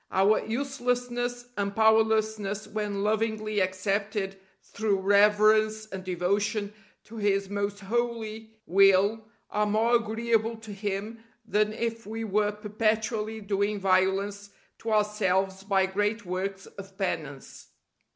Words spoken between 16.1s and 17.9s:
works of penance.